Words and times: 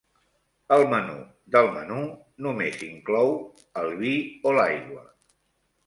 El 0.77 0.85
menú 0.93 1.17
del 1.57 1.69
menú 1.77 1.99
només 2.47 2.83
inclou 2.91 3.33
el 3.85 3.97
vi 4.05 4.19
o 4.53 4.59
l'aigua. 4.61 5.11